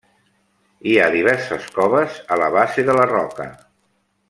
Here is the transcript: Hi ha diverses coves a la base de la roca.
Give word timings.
Hi 0.91 0.95
ha 1.01 1.09
diverses 1.15 1.67
coves 1.77 2.17
a 2.37 2.39
la 2.45 2.49
base 2.57 2.87
de 2.91 2.97
la 3.03 3.07
roca. 3.13 3.49